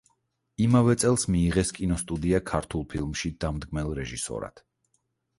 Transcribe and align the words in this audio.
იმავე 0.67 0.93
წელს 1.01 1.25
მიიღეს 1.33 1.69
კინოსტუდია 1.79 2.39
„ქართულ 2.51 2.85
ფილმში“ 2.93 3.31
დამდგმელ 3.45 3.93
რეჟისორად. 3.99 4.63